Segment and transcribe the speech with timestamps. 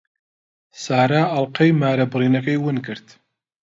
[0.83, 3.07] سارا ئەڵقەی مارەبڕینەکەی ون کرد.